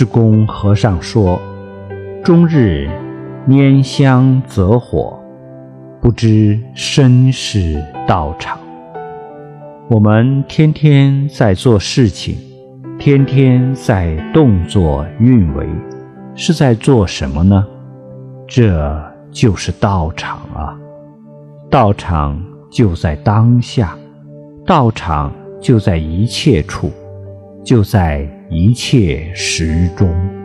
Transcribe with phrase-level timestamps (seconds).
[0.00, 1.38] 智公和尚说
[2.24, 2.88] ：“终日
[3.46, 5.22] 拈香择火，
[6.00, 8.58] 不知身是道场。”
[9.90, 12.34] 我们天天在做事情，
[12.98, 15.68] 天天在动作运为，
[16.34, 17.62] 是在做什么呢？
[18.48, 18.98] 这
[19.30, 20.80] 就是道场啊！
[21.68, 23.94] 道场就在当下，
[24.64, 26.90] 道场就在一切处，
[27.64, 30.39] 就在一切时中。